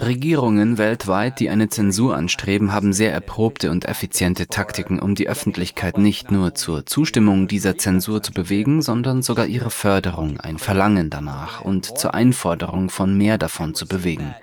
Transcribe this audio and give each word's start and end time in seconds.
Regierungen 0.00 0.78
weltweit, 0.78 1.40
die 1.40 1.50
eine 1.50 1.68
Zensur 1.68 2.16
anstreben, 2.16 2.72
haben 2.72 2.94
sehr 2.94 3.12
erprobte 3.12 3.70
und 3.70 3.84
effiziente 3.84 4.46
Taktiken, 4.46 4.98
um 4.98 5.14
die 5.14 5.28
Öffentlichkeit 5.28 5.98
nicht 5.98 6.30
nur 6.30 6.54
zur 6.54 6.86
Zustimmung 6.86 7.48
dieser 7.48 7.76
Zensur 7.76 8.22
zu 8.22 8.32
bewegen, 8.32 8.80
sondern 8.80 9.20
sogar 9.20 9.44
ihre 9.44 9.68
Förderung, 9.68 10.40
ein 10.40 10.56
Verlangen 10.56 11.10
danach 11.10 11.60
und 11.60 11.98
zur 11.98 12.14
Einforderung 12.14 12.88
von 12.88 13.14
mehr 13.14 13.36
davon 13.36 13.74
zu 13.74 13.86
bewegen. 13.86 14.34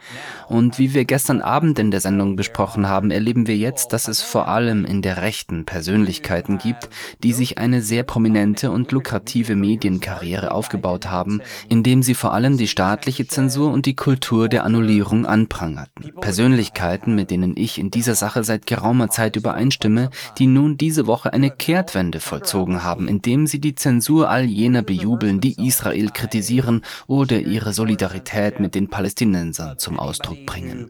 Und 0.48 0.78
wie 0.78 0.94
wir 0.94 1.06
gestern 1.06 1.42
Abend 1.42 1.80
in 1.80 1.90
der 1.90 2.00
Sendung 2.00 2.36
besprochen 2.36 2.88
haben, 2.88 3.10
erleben 3.10 3.48
wir 3.48 3.58
jetzt, 3.58 3.94
dass 3.94 4.08
es 4.08 4.22
vor 4.22 4.48
allem 4.48 4.86
in 4.86 5.02
der 5.02 5.18
Rechten 5.18 5.66
Persönlichkeiten 5.66 6.60
gibt, 6.60 6.90
die 7.24 7.34
sich 7.34 7.58
eine 7.58 7.82
sehr 7.82 8.04
prominente 8.04 8.70
und 8.70 8.92
lukrative 8.92 9.56
Medienkarriere 9.56 10.52
aufgebaut 10.52 11.08
haben, 11.08 11.42
indem 11.68 12.04
sie 12.04 12.16
vor 12.16 12.34
allem 12.34 12.58
die 12.58 12.68
staatliche 12.68 13.28
Zensur 13.28 13.72
und 13.72 13.86
die 13.86 13.96
Kultur 13.96 14.19
der 14.50 14.64
Annullierung 14.64 15.26
anprangerten. 15.26 16.14
Persönlichkeiten, 16.22 17.16
mit 17.16 17.32
denen 17.32 17.56
ich 17.58 17.80
in 17.80 17.92
dieser 17.92 18.16
Sache 18.16 18.44
seit 18.44 18.68
geraumer 18.68 19.10
Zeit 19.10 19.36
übereinstimme, 19.36 20.10
die 20.38 20.48
nun 20.48 20.78
diese 20.78 21.08
Woche 21.08 21.34
eine 21.34 21.50
Kehrtwende 21.50 22.20
vollzogen 22.20 22.84
haben, 22.84 23.08
indem 23.08 23.48
sie 23.48 23.60
die 23.60 23.76
Zensur 23.76 24.30
all 24.30 24.46
jener 24.46 24.82
bejubeln, 24.82 25.40
die 25.40 25.66
Israel 25.66 26.10
kritisieren 26.10 26.84
oder 27.08 27.40
ihre 27.40 27.74
Solidarität 27.74 28.60
mit 28.60 28.76
den 28.76 28.90
Palästinensern 28.90 29.78
zum 29.78 30.00
Ausdruck 30.00 30.46
bringen. 30.46 30.90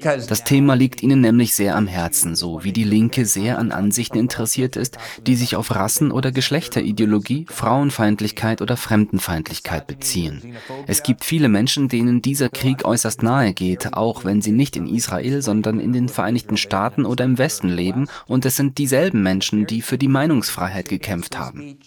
Das 0.00 0.44
Thema 0.44 0.74
liegt 0.74 1.02
ihnen 1.02 1.20
nämlich 1.20 1.54
sehr 1.54 1.76
am 1.76 1.86
Herzen, 1.86 2.36
so 2.36 2.64
wie 2.64 2.72
die 2.72 2.84
Linke 2.84 3.26
sehr 3.26 3.58
an 3.58 3.72
Ansichten 3.72 4.18
interessiert 4.18 4.76
ist, 4.76 4.98
die 5.26 5.36
sich 5.36 5.56
auf 5.56 5.74
Rassen- 5.74 6.12
oder 6.12 6.32
Geschlechterideologie, 6.32 7.46
Frauenfeindlichkeit 7.48 8.62
oder 8.62 8.76
Fremdenfeindlichkeit 8.76 9.86
beziehen. 9.86 10.56
Es 10.86 11.02
gibt 11.02 11.24
viele 11.24 11.48
Menschen, 11.48 11.88
denen 11.88 12.22
dieser 12.22 12.48
Krieg 12.48 12.84
äußerst 12.84 13.22
nahe 13.22 13.52
geht, 13.52 13.94
auch 13.94 14.24
wenn 14.24 14.42
sie 14.42 14.52
nicht 14.52 14.76
in 14.76 14.86
Israel, 14.86 15.42
sondern 15.42 15.80
in 15.80 15.92
den 15.92 16.08
Vereinigten 16.08 16.56
Staaten 16.56 17.04
oder 17.04 17.24
im 17.24 17.38
Westen 17.38 17.68
leben, 17.68 18.08
und 18.26 18.44
es 18.44 18.56
sind 18.56 18.78
dieselben 18.78 19.22
Menschen, 19.22 19.66
die 19.66 19.82
für 19.82 19.98
die 19.98 20.08
Meinungsfreiheit 20.08 20.88
gekämpft 20.88 21.38
haben. 21.38 21.78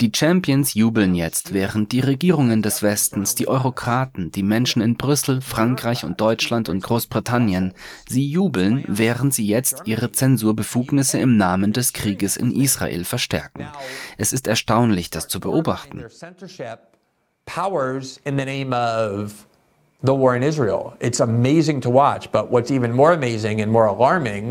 Die 0.00 0.12
Champions 0.14 0.74
jubeln 0.74 1.14
jetzt, 1.14 1.54
während 1.54 1.92
die 1.92 2.00
Regierungen 2.00 2.62
des 2.62 2.82
Westens, 2.82 3.34
die 3.34 3.48
Eurokraten, 3.48 4.30
die 4.30 4.42
Menschen 4.42 4.82
in 4.82 4.96
Brüssel, 4.96 5.40
Frankreich 5.40 6.04
und 6.04 6.20
Deutschland 6.20 6.68
und 6.68 6.82
Großbritannien, 6.82 7.72
sie 8.08 8.28
jubeln, 8.28 8.84
während 8.86 9.32
sie 9.32 9.46
jetzt 9.46 9.82
ihre 9.86 10.12
Zensurbefugnisse 10.12 11.18
im 11.18 11.36
Namen 11.36 11.72
des 11.72 11.92
Krieges 11.92 12.36
in 12.36 12.52
Israel 12.52 13.04
verstärken. 13.04 13.66
Es 14.18 14.32
ist 14.32 14.46
erstaunlich, 14.46 15.10
das 15.10 15.28
zu 15.28 15.40
beobachten. 15.40 16.04
Powers 17.46 18.20
in 18.24 18.38
the 18.38 18.44
name 18.44 18.72
of 18.72 19.49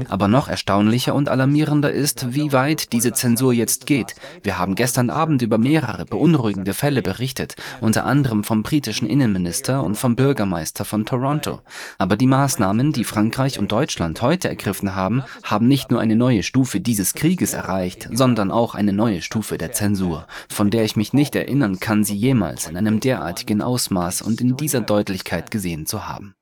Aber 0.07 0.27
noch 0.27 0.47
erstaunlicher 0.47 1.15
und 1.15 1.27
alarmierender 1.27 1.91
ist, 1.91 2.35
wie 2.35 2.53
weit 2.53 2.93
diese 2.93 3.13
Zensur 3.13 3.51
jetzt 3.51 3.87
geht. 3.87 4.13
Wir 4.43 4.59
haben 4.59 4.75
gestern 4.75 5.09
Abend 5.09 5.41
über 5.41 5.57
mehrere 5.57 6.05
beunruhigende 6.05 6.75
Fälle 6.75 7.01
berichtet, 7.01 7.55
unter 7.81 8.05
anderem 8.05 8.43
vom 8.43 8.61
britischen 8.61 9.09
Innenminister 9.09 9.83
und 9.83 9.95
vom 9.95 10.15
Bürgermeister 10.15 10.85
von 10.85 11.07
Toronto. 11.07 11.61
Aber 11.97 12.15
die 12.15 12.27
Maßnahmen, 12.27 12.93
die 12.93 13.03
Frankreich 13.03 13.57
und 13.57 13.71
Deutschland 13.71 14.21
heute 14.21 14.49
ergriffen 14.49 14.93
haben, 14.93 15.23
haben 15.41 15.67
nicht 15.67 15.89
nur 15.89 15.99
eine 15.99 16.15
neue 16.15 16.43
Stufe 16.43 16.79
dieses 16.79 17.15
Krieges 17.15 17.55
erreicht, 17.55 18.07
sondern 18.13 18.51
auch 18.51 18.75
eine 18.75 18.93
neue 18.93 19.23
Stufe 19.23 19.57
der 19.57 19.71
Zensur, 19.71 20.27
von 20.47 20.69
der 20.69 20.83
ich 20.83 20.95
mich 20.95 21.13
nicht 21.13 21.35
erinnern 21.35 21.79
kann, 21.79 22.03
sie 22.03 22.15
jemals 22.15 22.67
in 22.67 22.77
einem 22.77 22.99
derartigen 22.99 23.63
Ausmaß 23.63 24.21
und 24.21 24.41
in 24.41 24.55
dieser 24.55 24.81
Deutlichkeit 24.81 25.38
Öffentlichkeit 25.39 25.51
gesehen 25.51 25.85
zu 25.85 26.07
haben. 26.07 26.35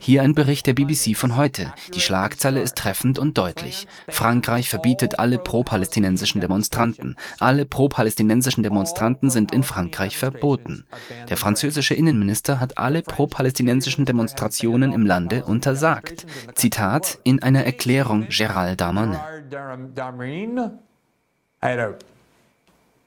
Hier 0.00 0.22
ein 0.22 0.34
Bericht 0.34 0.66
der 0.66 0.72
BBC 0.72 1.14
von 1.14 1.36
heute. 1.36 1.74
Die 1.94 2.00
Schlagzeile 2.00 2.62
ist 2.62 2.78
treffend 2.78 3.18
und 3.18 3.36
deutlich. 3.36 3.86
Frankreich 4.08 4.70
verbietet 4.70 5.18
alle 5.18 5.36
pro-palästinensischen 5.36 6.40
Demonstranten. 6.40 7.16
Alle 7.38 7.66
pro-palästinensischen 7.66 8.62
Demonstranten 8.62 9.28
sind 9.28 9.52
in 9.52 9.64
Frankreich 9.64 10.16
verboten. 10.16 10.86
Der 11.28 11.36
französische 11.36 11.92
Innenminister 11.92 12.58
hat 12.58 12.78
alle 12.78 13.02
pro-palästinensischen 13.02 14.06
Demonstrationen 14.06 14.92
im 14.94 15.04
Lande 15.04 15.44
untersagt. 15.44 16.24
Zitat 16.54 17.18
in 17.22 17.42
einer 17.42 17.64
Erklärung 17.66 18.28
Gérald 18.28 18.76
Darmanin. 18.76 19.18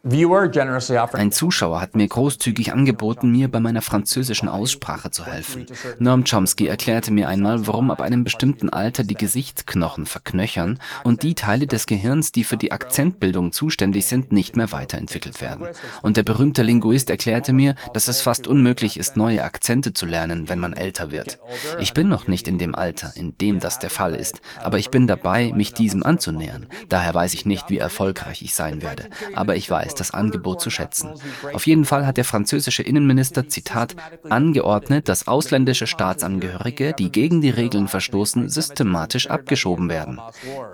Ein 0.10 1.32
Zuschauer 1.34 1.82
hat 1.82 1.98
mir 1.98 2.08
großzügig 2.08 2.72
angeboten, 2.72 3.30
mir 3.30 3.52
bei 3.52 3.60
meiner 3.60 3.82
französischen 3.82 4.48
Aussprache 4.48 5.12
zu 5.12 5.26
helfen. 5.26 5.66
Noam 6.00 6.24
Chomsky 6.24 6.68
erklärte 6.68 7.12
mir 7.12 7.28
einmal, 7.28 7.68
warum 7.68 7.92
ab 7.92 8.00
einem 8.00 8.24
bestimmten 8.24 8.70
Alter 8.70 9.04
die 9.04 9.16
Gesichtsknochen 9.16 10.06
verknöchern 10.06 10.80
und 11.04 11.24
die 11.24 11.36
Teile 11.36 11.68
des 11.68 11.88
Gehirns, 11.88 12.32
die 12.32 12.46
für 12.46 12.56
die 12.56 12.72
Akzentbildung 12.72 13.52
zuständig 13.52 14.06
sind, 14.06 14.32
nicht 14.32 14.56
mehr 14.56 14.72
weiterentwickelt 14.72 15.42
werden. 15.42 15.68
Und 16.02 16.16
der 16.16 16.24
berühmte 16.24 16.64
Linguist 16.64 17.10
erklärte 17.10 17.52
mir, 17.52 17.76
dass 17.94 18.08
es 18.08 18.22
fast 18.22 18.48
unmöglich 18.48 18.96
ist, 18.96 19.18
neue 19.18 19.44
Akzente 19.44 19.92
zu 19.92 20.06
lernen, 20.06 20.48
wenn 20.48 20.60
man 20.60 20.72
älter 20.72 21.12
wird. 21.12 21.38
Ich 21.80 21.94
bin 21.94 22.08
noch 22.08 22.28
nicht 22.28 22.48
in 22.48 22.58
dem 22.58 22.76
Alter, 22.76 23.12
in 23.18 23.38
dem 23.40 23.60
das 23.60 23.78
der 23.80 23.90
Fall 23.90 24.16
ist, 24.16 24.40
aber 24.64 24.78
ich 24.78 24.90
bin 24.90 25.06
dabei, 25.06 25.52
mich 25.54 25.74
diesem 25.74 26.04
anzunähern. 26.04 26.68
Daher 26.88 27.14
weiß 27.14 27.34
ich 27.34 27.46
nicht, 27.46 27.70
wie 27.70 27.80
erfolgreich 27.80 28.42
ich 28.42 28.56
sein 28.56 28.82
werde. 28.82 29.10
Aber 29.36 29.58
ich 29.58 29.70
weiß, 29.70 29.97
das 30.00 30.12
Angebot 30.12 30.62
zu 30.62 30.70
schätzen. 30.70 31.10
Auf 31.54 31.68
jeden 31.68 31.86
Fall 31.86 32.06
hat 32.06 32.18
der 32.18 32.26
französische 32.26 32.84
Innenminister, 32.84 33.48
Zitat, 33.48 33.96
angeordnet, 34.30 35.10
dass 35.10 35.28
ausländische 35.28 35.88
Staatsangehörige, 35.88 36.94
die 36.94 37.12
gegen 37.12 37.42
die 37.42 37.50
Regeln 37.50 37.88
verstoßen, 37.88 38.50
systematisch 38.50 39.30
abgeschoben 39.30 39.90
werden. 39.90 40.20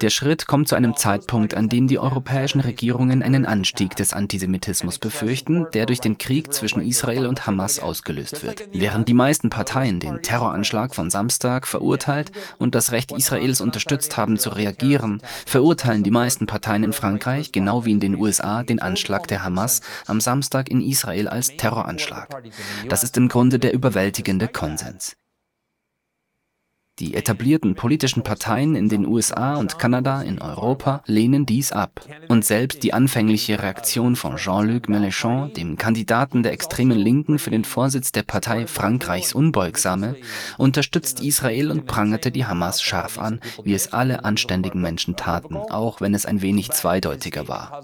Der 0.02 0.10
Schritt 0.10 0.48
kommt 0.48 0.68
zu 0.68 0.76
einem 0.76 0.96
Zeitpunkt, 0.96 1.54
an 1.54 1.70
dem 1.70 1.88
die 1.88 2.00
europäischen 2.00 2.60
Regierungen 2.60 3.24
einen 3.24 3.46
Anstieg 3.46 3.96
des 3.96 4.14
Antisemitismus 4.14 5.00
befürchten, 5.00 5.68
der 5.74 5.86
durch 5.86 6.02
den 6.02 6.18
Krieg 6.18 6.54
zwischen 6.54 6.82
Israel 6.82 7.28
und 7.28 7.48
Hamas 7.48 7.80
ausgelöst 7.80 8.44
wird. 8.44 8.68
Während 8.72 9.08
die 9.08 9.14
meisten 9.14 9.50
Parteien 9.50 10.00
den 10.00 10.22
Terroranschlag 10.22 10.96
von 10.96 11.10
Samstag 11.10 11.68
verurteilt 11.68 12.32
und 12.58 12.76
das 12.76 12.92
Recht 12.92 13.12
Israels 13.12 13.62
unterstützt 13.62 14.18
haben 14.18 14.38
zu 14.38 14.50
reagieren, 14.50 15.22
verurteilen 15.46 16.04
die 16.04 16.12
meisten 16.12 16.48
Parteien 16.48 16.84
in 16.84 16.94
Frankreich, 16.94 17.52
genau 17.52 17.86
wie 17.86 17.92
in 17.92 18.00
den 18.00 18.16
USA, 18.16 18.64
den 18.64 18.82
Anschlag 18.82 19.03
Anschlag 19.04 19.28
der 19.28 19.44
Hamas 19.44 19.82
am 20.08 20.22
Samstag 20.22 20.70
in 20.70 20.80
Israel 20.80 21.28
als 21.28 21.58
Terroranschlag. 21.58 22.30
Das 22.88 23.04
ist 23.04 23.18
im 23.18 23.28
Grunde 23.28 23.60
der 23.60 23.74
überwältigende 23.74 24.48
Konsens. 24.48 25.18
Die 27.00 27.16
etablierten 27.16 27.74
politischen 27.74 28.22
Parteien 28.22 28.76
in 28.76 28.88
den 28.88 29.08
USA 29.08 29.56
und 29.56 29.80
Kanada 29.80 30.22
in 30.22 30.40
Europa 30.40 31.02
lehnen 31.08 31.48
dies 31.48 31.72
ab. 31.72 32.02
Und 32.28 32.46
selbst 32.46 32.84
die 32.84 32.94
anfängliche 32.94 33.64
Reaktion 33.64 34.16
von 34.16 34.36
Jean-Luc 34.36 34.90
Mélenchon, 34.90 35.52
dem 35.56 35.76
Kandidaten 35.76 36.44
der 36.44 36.52
extremen 36.52 37.00
Linken 37.00 37.40
für 37.40 37.50
den 37.50 37.66
Vorsitz 37.66 38.12
der 38.12 38.22
Partei 38.22 38.68
Frankreichs 38.68 39.34
Unbeugsame, 39.34 40.18
unterstützt 40.60 41.20
Israel 41.24 41.72
und 41.72 41.88
prangerte 41.88 42.30
die 42.30 42.46
Hamas 42.46 42.80
scharf 42.80 43.18
an, 43.18 43.40
wie 43.64 43.74
es 43.74 43.92
alle 43.92 44.24
anständigen 44.24 44.80
Menschen 44.80 45.16
taten, 45.16 45.56
auch 45.56 46.00
wenn 46.00 46.14
es 46.14 46.28
ein 46.28 46.44
wenig 46.44 46.70
zweideutiger 46.70 47.48
war. 47.48 47.82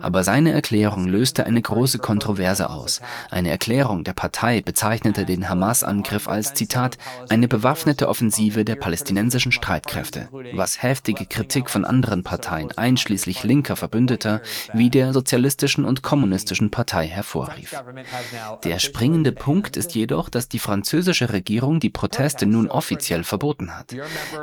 Aber 0.00 0.22
seine 0.22 0.52
Erklärung 0.52 1.08
löste 1.08 1.46
eine 1.46 1.62
große 1.62 1.98
Kontroverse 1.98 2.70
aus. 2.70 3.00
Eine 3.28 3.50
Erklärung 3.50 4.04
der 4.04 4.12
Partei 4.12 4.60
bezeichnete 4.60 5.24
den 5.24 5.48
Hamas-Angriff 5.48 6.28
als 6.28 6.54
Zitat 6.54 6.96
eine 7.28 7.48
bewaffnete 7.48 8.08
Offensive 8.08 8.51
Offensive 8.52 8.64
der 8.64 8.76
palästinensischen 8.76 9.50
Streitkräfte, 9.50 10.28
was 10.52 10.82
heftige 10.82 11.24
Kritik 11.24 11.70
von 11.70 11.86
anderen 11.86 12.22
Parteien, 12.22 12.70
einschließlich 12.76 13.44
linker 13.44 13.76
Verbündeter, 13.76 14.42
wie 14.74 14.90
der 14.90 15.14
Sozialistischen 15.14 15.86
und 15.86 16.02
Kommunistischen 16.02 16.70
Partei 16.70 17.06
hervorrief. 17.06 17.74
Der 18.64 18.78
springende 18.78 19.32
Punkt 19.32 19.76
ist 19.78 19.94
jedoch, 19.94 20.28
dass 20.28 20.48
die 20.48 20.58
französische 20.58 21.32
Regierung 21.32 21.80
die 21.80 21.88
Proteste 21.88 22.44
nun 22.44 22.68
offiziell 22.68 23.24
verboten 23.24 23.74
hat. 23.74 23.94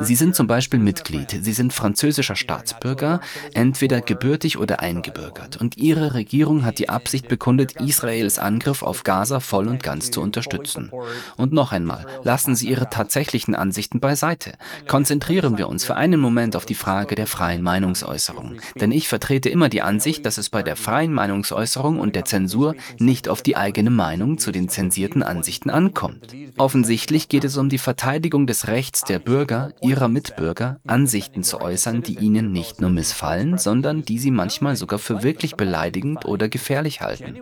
Sie 0.01 0.15
sind 0.15 0.35
zum 0.35 0.47
Beispiel 0.47 0.79
Mitglied, 0.79 1.29
sie 1.41 1.53
sind 1.53 1.71
französischer 1.71 2.35
Staatsbürger, 2.35 3.19
entweder 3.53 4.01
gebürtig 4.01 4.57
oder 4.57 4.79
eingebürgert, 4.79 5.57
und 5.57 5.77
ihre 5.77 6.15
Regierung 6.15 6.65
hat 6.65 6.79
die 6.79 6.89
Absicht 6.89 7.27
bekundet, 7.27 7.73
Israels 7.73 8.39
Angriff 8.39 8.81
auf 8.81 9.03
Gaza 9.03 9.39
voll 9.39 9.67
und 9.67 9.83
ganz 9.83 10.09
zu 10.09 10.21
unterstützen. 10.21 10.91
Und 11.37 11.53
noch 11.53 11.71
einmal, 11.71 12.05
lassen 12.23 12.55
Sie 12.55 12.69
Ihre 12.69 12.89
tatsächlichen 12.89 13.55
Ansichten 13.55 13.98
Ansichten 13.99 14.19
beiseite. 14.19 14.53
Konzentrieren 14.87 15.57
wir 15.57 15.67
uns 15.67 15.85
für 15.85 15.95
einen 15.95 16.19
Moment 16.19 16.55
auf 16.55 16.65
die 16.65 16.75
Frage 16.75 17.15
der 17.15 17.27
freien 17.27 17.61
Meinungsäußerung. 17.61 18.57
Denn 18.79 18.91
ich 18.91 19.07
vertrete 19.07 19.49
immer 19.49 19.69
die 19.69 19.81
Ansicht, 19.81 20.25
dass 20.25 20.37
es 20.37 20.49
bei 20.49 20.63
der 20.63 20.75
freien 20.75 21.13
Meinungsäußerung 21.13 21.99
und 21.99 22.15
der 22.15 22.25
Zensur 22.25 22.75
nicht 22.97 23.29
auf 23.29 23.41
die 23.41 23.55
eigene 23.55 23.89
Meinung 23.89 24.37
zu 24.37 24.51
den 24.51 24.69
zensierten 24.69 25.23
Ansichten 25.23 25.69
ankommt. 25.69 26.33
Offensichtlich 26.57 27.29
geht 27.29 27.43
es 27.43 27.57
um 27.57 27.69
die 27.69 27.77
Verteidigung 27.77 28.47
des 28.47 28.67
Rechts 28.67 29.03
der 29.03 29.19
Bürger, 29.19 29.71
ihrer 29.81 30.07
Mitbürger, 30.07 30.79
Ansichten 30.87 31.43
zu 31.43 31.61
äußern, 31.61 32.01
die 32.01 32.17
ihnen 32.19 32.51
nicht 32.51 32.81
nur 32.81 32.89
missfallen, 32.89 33.57
sondern 33.57 34.03
die 34.03 34.19
sie 34.19 34.31
manchmal 34.31 34.75
sogar 34.75 34.99
für 34.99 35.23
wirklich 35.23 35.55
beleidigend 35.55 36.25
oder 36.25 36.49
gefährlich 36.49 37.01
halten. 37.01 37.35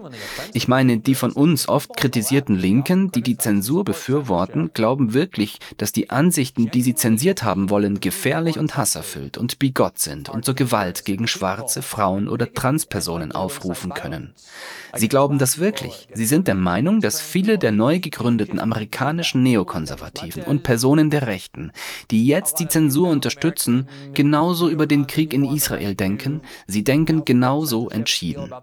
Ich 0.54 0.68
meine, 0.68 0.98
die 1.00 1.16
von 1.16 1.32
uns 1.32 1.68
oft 1.68 1.96
kritisierten 1.96 2.56
Linken, 2.56 3.12
die 3.12 3.22
die 3.22 3.38
Zensur 3.38 3.84
befürworten, 3.84 4.72
glauben 4.74 5.14
wirklich, 5.14 5.60
dass 5.78 5.92
die 5.92 6.10
Ansichten, 6.48 6.72
die 6.72 6.82
sie 6.82 6.96
zensiert 6.96 7.44
haben 7.44 7.70
wollen, 7.70 8.00
gefährlich 8.00 8.58
und 8.58 8.78
hasserfüllt 8.78 9.38
und 9.38 9.60
bigott 9.60 10.00
sind 10.00 10.30
und 10.30 10.46
zur 10.46 10.54
Gewalt 10.54 11.04
gegen 11.04 11.28
schwarze, 11.28 11.82
Frauen 11.82 12.30
oder 12.30 12.54
Transpersonen 12.54 13.34
aufrufen 13.34 13.94
können. 13.94 14.34
Sie 14.96 15.10
glauben 15.10 15.40
das 15.40 15.60
wirklich. 15.60 16.08
Sie 16.14 16.26
sind 16.26 16.48
der 16.48 16.56
Meinung, 16.56 17.02
dass 17.02 17.20
viele 17.20 17.58
der 17.58 17.74
neu 17.74 18.00
gegründeten 18.00 18.60
amerikanischen 18.60 19.44
Neokonservativen 19.44 20.44
und 20.44 20.64
Personen 20.64 21.10
der 21.10 21.28
Rechten, 21.28 21.72
die 22.12 22.26
jetzt 22.26 22.60
die 22.60 22.70
Zensur 22.70 23.10
unterstützen, 23.10 23.90
genauso 24.14 24.70
über 24.70 24.88
den 24.88 25.06
Krieg 25.06 25.34
in 25.34 25.44
Israel 25.44 25.96
denken. 25.96 26.42
Sie 26.66 26.84
denken 26.86 27.26
genauso 27.26 27.90
entschieden. 27.90 28.54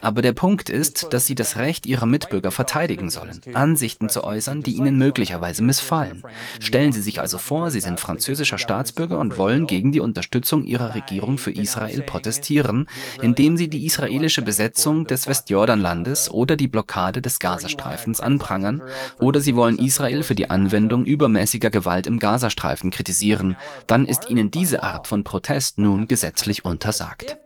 Aber 0.00 0.22
der 0.22 0.32
Punkt 0.32 0.70
ist, 0.70 1.12
dass 1.12 1.26
sie 1.26 1.34
das 1.34 1.56
Recht 1.56 1.86
ihrer 1.86 2.06
Mitbürger 2.06 2.52
verteidigen 2.52 3.10
sollen, 3.10 3.40
Ansichten 3.52 4.08
zu 4.08 4.22
äußern, 4.22 4.62
die 4.62 4.76
ihnen 4.76 4.96
möglicherweise 4.96 5.62
missfallen. 5.64 6.22
Stellen 6.60 6.92
Sie 6.92 7.02
sich 7.02 7.20
also 7.20 7.38
vor, 7.38 7.72
Sie 7.72 7.80
sind 7.80 7.98
französischer 7.98 8.58
Staatsbürger 8.58 9.18
und 9.18 9.38
wollen 9.38 9.66
gegen 9.66 9.90
die 9.90 9.98
Unterstützung 9.98 10.64
Ihrer 10.64 10.94
Regierung 10.94 11.36
für 11.36 11.50
Israel 11.50 12.02
protestieren, 12.02 12.88
indem 13.20 13.56
Sie 13.56 13.68
die 13.68 13.86
israelische 13.86 14.42
Besetzung 14.42 15.04
des 15.06 15.26
Westjordanlandes 15.26 16.30
oder 16.30 16.54
die 16.54 16.68
Blockade 16.68 17.20
des 17.20 17.40
Gazastreifens 17.40 18.20
anprangern, 18.20 18.82
oder 19.18 19.40
Sie 19.40 19.56
wollen 19.56 19.78
Israel 19.78 20.22
für 20.22 20.36
die 20.36 20.48
Anwendung 20.48 21.04
übermäßiger 21.04 21.70
Gewalt 21.70 22.06
im 22.06 22.20
Gazastreifen 22.20 22.92
kritisieren, 22.92 23.56
dann 23.88 24.06
ist 24.06 24.30
Ihnen 24.30 24.52
diese 24.52 24.84
Art 24.84 25.08
von 25.08 25.24
Protest 25.24 25.78
nun 25.78 26.06
gesetzlich 26.06 26.64
untersagt. 26.64 27.36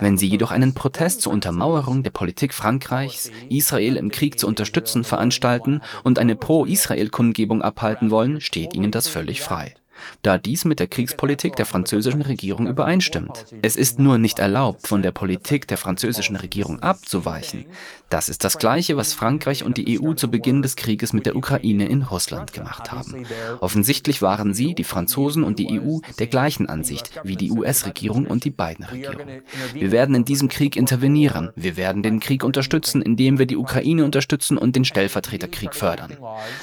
Wenn 0.00 0.18
Sie 0.18 0.26
jedoch 0.26 0.47
einen 0.50 0.74
Protest 0.74 1.22
zur 1.22 1.32
Untermauerung 1.32 2.02
der 2.02 2.10
Politik 2.10 2.54
Frankreichs, 2.54 3.30
Israel 3.48 3.96
im 3.96 4.10
Krieg 4.10 4.38
zu 4.38 4.46
unterstützen, 4.46 5.04
veranstalten 5.04 5.80
und 6.04 6.18
eine 6.18 6.36
Pro-Israel-Kundgebung 6.36 7.62
abhalten 7.62 8.10
wollen, 8.10 8.40
steht 8.40 8.74
ihnen 8.74 8.90
das 8.90 9.08
völlig 9.08 9.40
frei 9.40 9.74
da 10.22 10.38
dies 10.38 10.64
mit 10.64 10.80
der 10.80 10.86
Kriegspolitik 10.86 11.56
der 11.56 11.66
französischen 11.66 12.22
Regierung 12.22 12.66
übereinstimmt. 12.66 13.46
Es 13.62 13.76
ist 13.76 13.98
nur 13.98 14.18
nicht 14.18 14.38
erlaubt, 14.38 14.86
von 14.86 15.02
der 15.02 15.12
Politik 15.12 15.66
der 15.68 15.78
französischen 15.78 16.36
Regierung 16.36 16.80
abzuweichen. 16.80 17.66
Das 18.10 18.30
ist 18.30 18.42
das 18.42 18.58
Gleiche, 18.58 18.96
was 18.96 19.12
Frankreich 19.12 19.64
und 19.64 19.76
die 19.76 20.00
EU 20.00 20.14
zu 20.14 20.30
Beginn 20.30 20.62
des 20.62 20.76
Krieges 20.76 21.12
mit 21.12 21.26
der 21.26 21.36
Ukraine 21.36 21.86
in 21.88 22.02
Russland 22.02 22.52
gemacht 22.54 22.90
haben. 22.90 23.26
Offensichtlich 23.60 24.22
waren 24.22 24.54
sie, 24.54 24.74
die 24.74 24.84
Franzosen 24.84 25.44
und 25.44 25.58
die 25.58 25.78
EU, 25.78 25.98
der 26.18 26.26
gleichen 26.26 26.68
Ansicht 26.68 27.10
wie 27.22 27.36
die 27.36 27.50
US-Regierung 27.50 28.26
und 28.26 28.44
die 28.44 28.50
beiden 28.50 28.84
Regierungen. 28.84 29.42
Wir 29.74 29.92
werden 29.92 30.14
in 30.14 30.24
diesem 30.24 30.48
Krieg 30.48 30.76
intervenieren. 30.76 31.50
Wir 31.54 31.76
werden 31.76 32.02
den 32.02 32.20
Krieg 32.20 32.44
unterstützen, 32.44 33.02
indem 33.02 33.38
wir 33.38 33.46
die 33.46 33.56
Ukraine 33.56 34.04
unterstützen 34.04 34.56
und 34.58 34.76
den 34.76 34.84
Stellvertreterkrieg 34.84 35.74
fördern. 35.74 36.16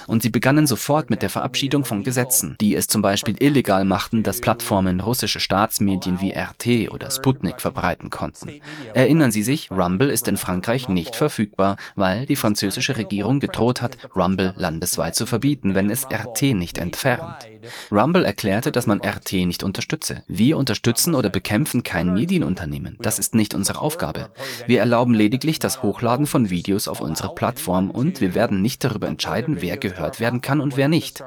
Und 0.08 0.24
sie 0.24 0.30
begannen 0.30 0.68
sofort 0.68 1.10
mit 1.10 1.22
der 1.22 1.30
Verabschiedung 1.30 1.86
von 1.86 2.04
Gesetzen, 2.04 2.56
die 2.62 2.76
es 2.76 2.88
zum 2.88 3.02
Beispiel 3.02 3.25
illegal 3.27 3.86
machten, 3.86 4.24
dass 4.24 4.42
Plattformen 4.42 5.00
russische 5.00 5.39
Staatsmedien 5.39 6.22
wie 6.22 6.33
RT 6.33 6.92
oder 6.92 7.12
Sputnik 7.12 7.62
verbreiten 7.62 8.10
konnten. 8.10 8.62
Erinnern 8.94 9.31
Sie 9.31 9.44
sich, 9.44 9.72
Rumble 9.72 10.10
ist 10.10 10.27
in 10.27 10.38
Frankreich 10.38 10.89
nicht 10.89 11.16
verfügbar, 11.16 11.77
weil 11.95 12.25
die 12.25 12.36
französische 12.36 12.98
Regierung 12.98 13.39
gedroht 13.39 13.81
hat, 13.81 13.98
Rumble 14.16 14.54
landesweit 14.57 15.16
zu 15.16 15.25
verbieten, 15.25 15.75
wenn 15.75 15.89
es 15.89 16.06
RT 16.06 16.54
nicht 16.54 16.77
entfernt. 16.77 17.48
Rumble 17.91 18.25
erklärte, 18.25 18.71
dass 18.71 18.88
man 18.88 19.01
RT 19.01 19.33
nicht 19.33 19.63
unterstütze. 19.63 20.23
Wir 20.27 20.57
unterstützen 20.57 21.15
oder 21.15 21.29
bekämpfen 21.29 21.83
kein 21.83 22.13
Medienunternehmen. 22.13 22.97
Das 23.00 23.19
ist 23.19 23.35
nicht 23.35 23.53
unsere 23.53 23.79
Aufgabe. 23.79 24.29
Wir 24.67 24.79
erlauben 24.79 25.13
lediglich 25.13 25.59
das 25.59 25.83
Hochladen 25.83 26.27
von 26.27 26.50
Videos 26.50 26.88
auf 26.88 27.01
unsere 27.01 27.33
Plattform 27.33 27.91
und 27.91 28.21
wir 28.21 28.35
werden 28.35 28.62
nicht 28.62 28.83
darüber 28.83 29.07
entscheiden, 29.07 29.57
wer 29.59 29.77
gehört 29.77 30.19
werden 30.19 30.41
kann 30.41 30.62
und 30.62 30.77
wer 30.77 30.88
nicht. 30.88 31.23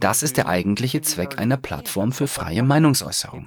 Das 0.00 0.22
ist 0.22 0.36
der 0.36 0.48
eigentliche 0.48 1.00
Zweck 1.00 1.38
einer 1.38 1.56
Plattform 1.56 2.12
für 2.12 2.26
freie 2.26 2.62
Meinungsäußerung. 2.62 3.46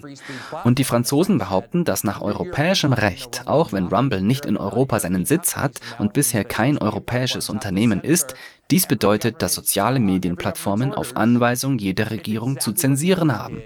Und 0.63 0.79
die 0.79 0.83
Franzosen 0.83 1.37
behaupten, 1.37 1.85
dass 1.85 2.03
nach 2.03 2.21
europäischem 2.21 2.93
Recht, 2.93 3.43
auch 3.45 3.71
wenn 3.71 3.87
Rumble 3.87 4.21
nicht 4.21 4.45
in 4.45 4.57
Europa 4.57 4.99
seinen 4.99 5.25
Sitz 5.25 5.55
hat 5.55 5.79
und 5.99 6.13
bisher 6.13 6.43
kein 6.43 6.77
europäisches 6.77 7.49
Unternehmen 7.49 8.01
ist, 8.01 8.35
dies 8.71 8.87
bedeutet, 8.87 9.41
dass 9.41 9.53
soziale 9.53 9.99
Medienplattformen 9.99 10.93
auf 10.93 11.15
Anweisung 11.15 11.77
jeder 11.77 12.11
Regierung 12.11 12.59
zu 12.59 12.71
zensieren 12.71 13.37
haben. 13.37 13.61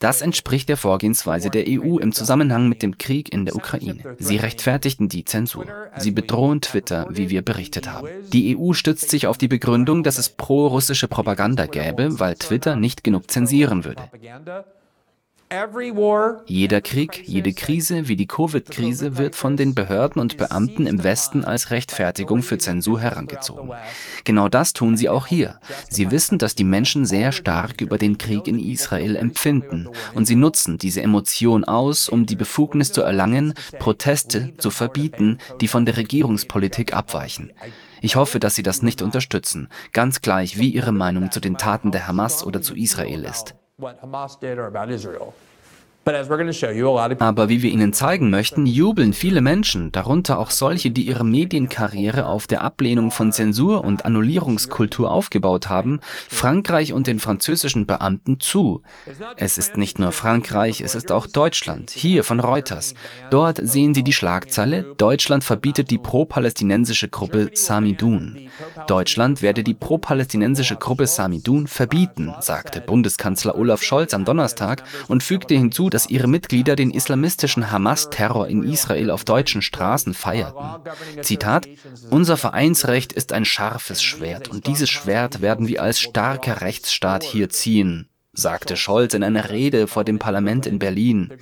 Das 0.00 0.20
entspricht 0.20 0.68
der 0.68 0.76
Vorgehensweise 0.76 1.50
der 1.50 1.64
EU 1.68 1.98
im 1.98 2.12
Zusammenhang 2.12 2.68
mit 2.68 2.82
dem 2.82 2.98
Krieg 2.98 3.32
in 3.32 3.44
der 3.46 3.56
Ukraine. 3.56 4.16
Sie 4.18 4.36
rechtfertigten 4.36 5.08
die 5.08 5.24
Zensur. 5.24 5.66
Sie 5.96 6.10
bedrohen 6.10 6.60
Twitter, 6.60 7.06
wie 7.10 7.30
wir 7.30 7.42
berichtet 7.42 7.88
haben. 7.88 8.08
Die 8.32 8.56
EU 8.56 8.72
stützt 8.72 9.08
sich 9.08 9.26
auf 9.26 9.38
die 9.38 9.48
Begründung, 9.48 10.02
dass 10.02 10.18
es 10.18 10.28
pro-russische 10.28 11.08
Propaganda 11.08 11.66
gäbe, 11.66 12.18
weil 12.18 12.34
Twitter 12.34 12.76
nicht 12.76 13.04
genug 13.04 13.30
zensieren 13.30 13.84
würde. 13.84 14.10
Jeder 16.46 16.80
Krieg, 16.80 17.22
jede 17.26 17.52
Krise 17.52 18.08
wie 18.08 18.16
die 18.16 18.26
Covid-Krise 18.26 19.16
wird 19.16 19.36
von 19.36 19.56
den 19.56 19.74
Behörden 19.74 20.20
und 20.20 20.36
Beamten 20.36 20.86
im 20.86 21.04
Westen 21.04 21.44
als 21.44 21.70
Rechtfertigung 21.70 22.42
für 22.42 22.58
Zensur 22.58 23.00
herangezogen. 23.00 23.70
Genau 24.24 24.48
das 24.48 24.72
tun 24.72 24.96
sie 24.96 25.08
auch 25.08 25.26
hier. 25.26 25.60
Sie 25.88 26.10
wissen, 26.10 26.38
dass 26.38 26.54
die 26.54 26.64
Menschen 26.64 27.06
sehr 27.06 27.30
stark 27.30 27.80
über 27.80 27.98
den 27.98 28.18
Krieg 28.18 28.48
in 28.48 28.58
Israel 28.58 29.16
empfinden 29.16 29.88
und 30.14 30.26
sie 30.26 30.36
nutzen 30.36 30.78
diese 30.78 31.02
Emotion 31.02 31.64
aus, 31.64 32.08
um 32.08 32.26
die 32.26 32.36
Befugnis 32.36 32.90
zu 32.92 33.02
erlangen, 33.02 33.54
Proteste 33.78 34.54
zu 34.58 34.70
verbieten, 34.70 35.38
die 35.60 35.68
von 35.68 35.86
der 35.86 35.96
Regierungspolitik 35.96 36.94
abweichen. 36.94 37.52
Ich 38.00 38.16
hoffe, 38.16 38.38
dass 38.38 38.54
Sie 38.54 38.62
das 38.62 38.82
nicht 38.82 39.00
unterstützen, 39.00 39.68
ganz 39.92 40.20
gleich 40.20 40.58
wie 40.58 40.68
Ihre 40.68 40.92
Meinung 40.92 41.30
zu 41.30 41.40
den 41.40 41.56
Taten 41.56 41.90
der 41.90 42.06
Hamas 42.06 42.44
oder 42.44 42.60
zu 42.60 42.74
Israel 42.74 43.24
ist. 43.24 43.54
What 43.76 44.00
Hamas 44.00 44.38
did 44.38 44.58
or 44.58 44.66
about 44.66 44.90
Israel. 44.90 45.34
Aber 46.06 47.48
wie 47.48 47.62
wir 47.62 47.70
Ihnen 47.70 47.92
zeigen 47.94 48.28
möchten, 48.28 48.66
jubeln 48.66 49.14
viele 49.14 49.40
Menschen, 49.40 49.90
darunter 49.90 50.38
auch 50.38 50.50
solche, 50.50 50.90
die 50.90 51.06
ihre 51.06 51.24
Medienkarriere 51.24 52.26
auf 52.26 52.46
der 52.46 52.62
Ablehnung 52.62 53.10
von 53.10 53.32
Zensur 53.32 53.84
und 53.84 54.04
Annullierungskultur 54.04 55.10
aufgebaut 55.10 55.68
haben, 55.70 56.00
Frankreich 56.28 56.92
und 56.92 57.06
den 57.06 57.20
französischen 57.20 57.86
Beamten 57.86 58.38
zu. 58.38 58.82
Es 59.36 59.56
ist 59.56 59.78
nicht 59.78 59.98
nur 59.98 60.12
Frankreich, 60.12 60.82
es 60.82 60.94
ist 60.94 61.10
auch 61.10 61.26
Deutschland, 61.26 61.90
hier 61.90 62.22
von 62.22 62.40
Reuters. 62.40 62.94
Dort 63.30 63.58
sehen 63.62 63.94
Sie 63.94 64.04
die 64.04 64.12
Schlagzeile, 64.12 64.94
Deutschland 64.98 65.42
verbietet 65.42 65.90
die 65.90 65.98
pro-palästinensische 65.98 67.08
Gruppe 67.08 67.50
Samidun. 67.54 68.50
Deutschland 68.86 69.40
werde 69.40 69.64
die 69.64 69.74
pro-palästinensische 69.74 70.76
Gruppe 70.76 71.06
Samidun 71.06 71.66
verbieten, 71.66 72.34
sagte 72.40 72.82
Bundeskanzler 72.82 73.56
Olaf 73.56 73.82
Scholz 73.82 74.12
am 74.12 74.26
Donnerstag 74.26 74.82
und 75.08 75.22
fügte 75.22 75.54
hinzu, 75.54 75.88
dass 75.94 76.10
ihre 76.10 76.26
Mitglieder 76.26 76.74
den 76.74 76.90
islamistischen 76.90 77.70
Hamas-Terror 77.70 78.48
in 78.48 78.64
Israel 78.64 79.10
auf 79.10 79.24
deutschen 79.24 79.62
Straßen 79.62 80.12
feierten. 80.12 80.82
Zitat: 81.22 81.68
Unser 82.10 82.36
Vereinsrecht 82.36 83.12
ist 83.12 83.32
ein 83.32 83.44
scharfes 83.44 84.02
Schwert 84.02 84.48
und 84.48 84.66
dieses 84.66 84.90
Schwert 84.90 85.40
werden 85.40 85.68
wir 85.68 85.82
als 85.82 86.00
starker 86.00 86.60
Rechtsstaat 86.62 87.22
hier 87.22 87.48
ziehen 87.48 88.08
sagte 88.36 88.76
Scholz 88.76 89.14
in 89.14 89.22
einer 89.22 89.50
Rede 89.50 89.86
vor 89.86 90.04
dem 90.04 90.18
Parlament 90.18 90.66
in 90.66 90.78
Berlin. 90.78 91.32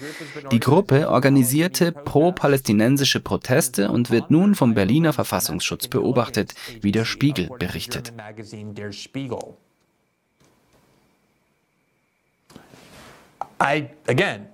Die 0.51 0.61
Gruppe 0.61 1.09
organisierte 1.09 1.91
pro-palästinensische 1.91 3.21
Proteste 3.21 3.91
und 3.91 4.11
wird 4.11 4.31
nun 4.31 4.55
vom 4.55 4.75
Berliner 4.75 5.13
Verfassungsschutz 5.13 5.89
beobachtet, 5.89 6.55
wie 6.83 6.93
der 6.93 7.07
Spiegel 7.07 7.49
berichtet. 7.59 8.13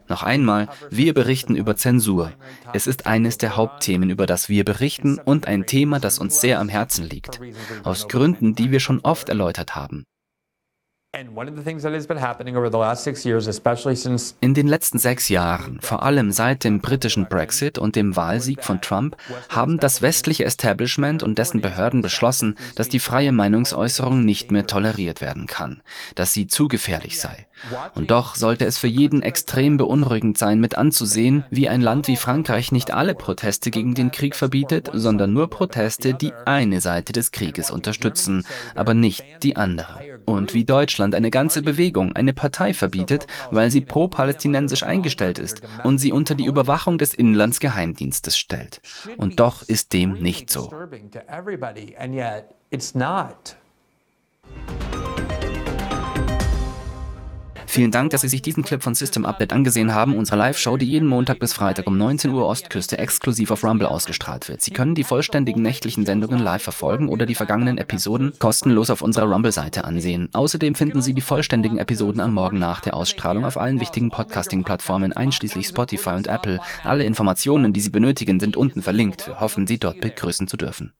Noch 0.08 0.22
einmal, 0.22 0.68
wir 0.90 1.14
berichten 1.14 1.56
über 1.56 1.76
Zensur. 1.76 2.32
Es 2.72 2.86
ist 2.86 3.06
eines 3.06 3.38
der 3.38 3.56
Hauptthemen, 3.56 4.10
über 4.10 4.26
das 4.26 4.48
wir 4.48 4.64
berichten 4.64 5.18
und 5.18 5.46
ein 5.46 5.66
Thema, 5.66 5.98
das 5.98 6.18
uns 6.18 6.40
sehr 6.40 6.60
am 6.60 6.68
Herzen 6.68 7.08
liegt. 7.08 7.40
Aus 7.84 8.08
Gründen, 8.08 8.54
die 8.54 8.70
wir 8.70 8.80
schon 8.80 9.00
oft 9.00 9.28
erläutert 9.28 9.74
haben. 9.74 10.04
In 14.42 14.52
den 14.52 14.68
letzten 14.68 14.98
sechs 14.98 15.30
Jahren, 15.30 15.80
vor 15.80 16.02
allem 16.02 16.32
seit 16.32 16.64
dem 16.64 16.80
britischen 16.80 17.30
Brexit 17.30 17.78
und 17.78 17.96
dem 17.96 18.14
Wahlsieg 18.14 18.62
von 18.62 18.82
Trump, 18.82 19.16
haben 19.48 19.78
das 19.80 20.02
westliche 20.02 20.44
Establishment 20.44 21.22
und 21.22 21.38
dessen 21.38 21.62
Behörden 21.62 22.02
beschlossen, 22.02 22.56
dass 22.74 22.90
die 22.90 22.98
freie 22.98 23.32
Meinungsäußerung 23.32 24.22
nicht 24.22 24.50
mehr 24.50 24.66
toleriert 24.66 25.22
werden 25.22 25.46
kann, 25.46 25.80
dass 26.14 26.34
sie 26.34 26.46
zu 26.46 26.68
gefährlich 26.68 27.18
sei. 27.18 27.46
Und 27.94 28.10
doch 28.10 28.34
sollte 28.34 28.66
es 28.66 28.76
für 28.76 28.86
jeden 28.86 29.22
extrem 29.22 29.78
beunruhigend 29.78 30.36
sein, 30.36 30.60
mit 30.60 30.76
anzusehen, 30.76 31.44
wie 31.50 31.70
ein 31.70 31.80
Land 31.80 32.06
wie 32.06 32.16
Frankreich 32.16 32.70
nicht 32.70 32.92
alle 32.92 33.14
Proteste 33.14 33.70
gegen 33.70 33.94
den 33.94 34.10
Krieg 34.10 34.36
verbietet, 34.36 34.90
sondern 34.92 35.32
nur 35.32 35.48
Proteste, 35.48 36.12
die 36.12 36.34
eine 36.44 36.82
Seite 36.82 37.14
des 37.14 37.32
Krieges 37.32 37.70
unterstützen, 37.70 38.44
aber 38.74 38.92
nicht 38.92 39.24
die 39.42 39.56
andere. 39.56 40.00
Und 40.26 40.52
wie 40.52 40.64
Deutschland 40.98 41.14
eine 41.14 41.30
ganze 41.30 41.62
Bewegung, 41.62 42.16
eine 42.16 42.32
Partei 42.32 42.74
verbietet, 42.74 43.28
weil 43.52 43.70
sie 43.70 43.82
pro-palästinensisch 43.82 44.82
eingestellt 44.82 45.38
ist 45.38 45.62
und 45.84 45.98
sie 45.98 46.10
unter 46.10 46.34
die 46.34 46.44
Überwachung 46.44 46.98
des 46.98 47.14
Inlandsgeheimdienstes 47.14 48.36
stellt. 48.36 48.80
Und 49.16 49.38
doch 49.38 49.62
ist 49.62 49.92
dem 49.92 50.14
nicht 50.14 50.50
so. 50.50 50.72
Vielen 57.70 57.90
Dank, 57.90 58.10
dass 58.10 58.22
Sie 58.22 58.28
sich 58.28 58.40
diesen 58.40 58.62
Clip 58.62 58.82
von 58.82 58.94
System 58.94 59.26
Update 59.26 59.52
angesehen 59.52 59.92
haben, 59.92 60.16
unserer 60.16 60.38
Live-Show, 60.38 60.78
die 60.78 60.86
jeden 60.86 61.06
Montag 61.06 61.38
bis 61.38 61.52
Freitag 61.52 61.86
um 61.86 61.98
19 61.98 62.30
Uhr 62.30 62.46
Ostküste 62.46 62.96
exklusiv 62.96 63.50
auf 63.50 63.62
Rumble 63.62 63.86
ausgestrahlt 63.86 64.48
wird. 64.48 64.62
Sie 64.62 64.70
können 64.70 64.94
die 64.94 65.04
vollständigen 65.04 65.60
nächtlichen 65.60 66.06
Sendungen 66.06 66.38
live 66.38 66.62
verfolgen 66.62 67.10
oder 67.10 67.26
die 67.26 67.34
vergangenen 67.34 67.76
Episoden 67.76 68.32
kostenlos 68.38 68.88
auf 68.88 69.02
unserer 69.02 69.30
Rumble-Seite 69.30 69.84
ansehen. 69.84 70.30
Außerdem 70.32 70.76
finden 70.76 71.02
Sie 71.02 71.12
die 71.12 71.20
vollständigen 71.20 71.76
Episoden 71.76 72.22
am 72.22 72.32
Morgen 72.32 72.58
nach 72.58 72.80
der 72.80 72.94
Ausstrahlung 72.94 73.44
auf 73.44 73.58
allen 73.58 73.80
wichtigen 73.80 74.08
Podcasting-Plattformen, 74.08 75.12
einschließlich 75.12 75.66
Spotify 75.66 76.14
und 76.14 76.26
Apple. 76.26 76.60
Alle 76.84 77.04
Informationen, 77.04 77.74
die 77.74 77.80
Sie 77.80 77.90
benötigen, 77.90 78.40
sind 78.40 78.56
unten 78.56 78.80
verlinkt. 78.80 79.26
Wir 79.26 79.40
hoffen, 79.40 79.66
Sie 79.66 79.78
dort 79.78 80.00
begrüßen 80.00 80.48
zu 80.48 80.56
dürfen. 80.56 80.94